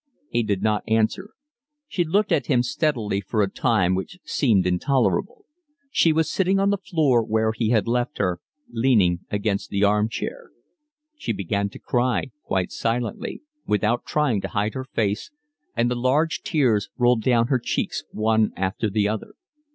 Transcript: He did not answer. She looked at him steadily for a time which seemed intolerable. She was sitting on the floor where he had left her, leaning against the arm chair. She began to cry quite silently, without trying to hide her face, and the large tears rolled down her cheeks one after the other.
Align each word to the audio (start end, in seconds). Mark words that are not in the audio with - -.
He 0.29 0.41
did 0.41 0.63
not 0.63 0.83
answer. 0.87 1.29
She 1.87 2.03
looked 2.03 2.31
at 2.31 2.47
him 2.47 2.63
steadily 2.63 3.21
for 3.21 3.43
a 3.43 3.47
time 3.47 3.93
which 3.93 4.17
seemed 4.23 4.65
intolerable. 4.65 5.45
She 5.91 6.11
was 6.11 6.27
sitting 6.27 6.59
on 6.59 6.71
the 6.71 6.79
floor 6.79 7.23
where 7.23 7.51
he 7.51 7.69
had 7.69 7.87
left 7.87 8.17
her, 8.17 8.39
leaning 8.71 9.19
against 9.29 9.69
the 9.69 9.83
arm 9.83 10.09
chair. 10.09 10.49
She 11.17 11.33
began 11.33 11.69
to 11.69 11.77
cry 11.77 12.31
quite 12.41 12.71
silently, 12.71 13.43
without 13.67 14.03
trying 14.07 14.41
to 14.41 14.47
hide 14.47 14.73
her 14.73 14.85
face, 14.85 15.29
and 15.75 15.91
the 15.91 15.93
large 15.95 16.41
tears 16.41 16.89
rolled 16.97 17.21
down 17.21 17.49
her 17.49 17.59
cheeks 17.59 18.03
one 18.09 18.53
after 18.57 18.89
the 18.89 19.07
other. 19.07 19.35